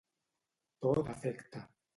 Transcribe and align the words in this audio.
To 0.85 0.95
d'efecte: 1.11 1.65